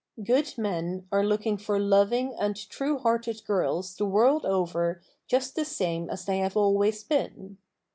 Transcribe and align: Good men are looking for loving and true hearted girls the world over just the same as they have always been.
Good 0.23 0.57
men 0.57 1.07
are 1.11 1.23
looking 1.23 1.57
for 1.57 1.77
loving 1.77 2.33
and 2.33 2.55
true 2.69 2.97
hearted 2.97 3.43
girls 3.45 3.95
the 3.97 4.03
world 4.07 4.47
over 4.47 4.99
just 5.27 5.55
the 5.55 5.63
same 5.63 6.09
as 6.09 6.25
they 6.25 6.39
have 6.39 6.57
always 6.57 7.03
been. 7.03 7.59